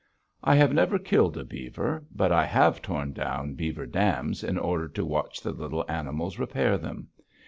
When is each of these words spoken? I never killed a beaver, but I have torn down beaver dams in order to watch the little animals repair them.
I 0.43 0.57
never 0.65 0.97
killed 0.97 1.37
a 1.37 1.43
beaver, 1.43 2.03
but 2.11 2.31
I 2.31 2.47
have 2.47 2.81
torn 2.81 3.13
down 3.13 3.53
beaver 3.53 3.85
dams 3.85 4.43
in 4.43 4.57
order 4.57 4.87
to 4.87 5.05
watch 5.05 5.41
the 5.41 5.51
little 5.51 5.85
animals 5.87 6.39
repair 6.39 6.79
them. 6.79 7.09